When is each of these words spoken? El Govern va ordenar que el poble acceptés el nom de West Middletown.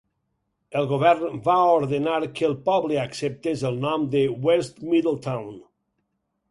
El 0.79 0.87
Govern 0.91 1.35
va 1.49 1.57
ordenar 1.73 2.15
que 2.39 2.47
el 2.49 2.57
poble 2.71 2.99
acceptés 3.03 3.65
el 3.71 3.81
nom 3.87 4.09
de 4.19 4.27
West 4.49 4.85
Middletown. 4.95 5.55